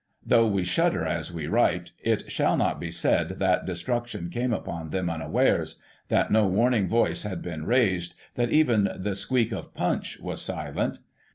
—though 0.33 0.47
we 0.47 0.63
shudder 0.63 1.05
as 1.05 1.31
we 1.31 1.45
write, 1.45 1.91
it 2.01 2.31
shall 2.31 2.57
not 2.57 2.79
be 2.79 2.89
said 2.89 3.37
that 3.37 3.67
destruction 3.67 4.31
came 4.31 4.51
upon 4.51 4.89
them 4.89 5.05
unawcires— 5.09 5.75
^that 6.09 6.31
no 6.31 6.47
warning 6.47 6.89
voice 6.89 7.21
had 7.21 7.43
been 7.43 7.67
raised— 7.67 8.15
^that 8.35 8.49
even 8.49 8.89
the 8.97 9.13
squeak 9.13 9.51
of 9.51 9.75
Punch 9.75 10.19
was 10.19 10.41
silent! 10.41 10.97